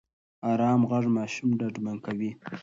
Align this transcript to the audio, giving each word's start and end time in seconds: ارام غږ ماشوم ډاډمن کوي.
ارام 0.49 0.81
غږ 0.89 1.05
ماشوم 1.17 1.49
ډاډمن 1.59 1.97
کوي. 2.05 2.31